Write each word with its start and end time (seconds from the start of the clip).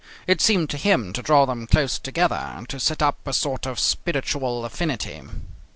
It 0.25 0.41
seemed 0.41 0.67
to 0.71 0.77
him 0.77 1.13
to 1.13 1.21
draw 1.21 1.45
them 1.45 1.67
close 1.67 1.99
together, 1.99 2.65
to 2.69 2.79
set 2.79 3.03
up 3.03 3.19
a 3.27 3.33
sort 3.33 3.67
of 3.67 3.77
spiritual 3.77 4.65
affinity. 4.65 5.21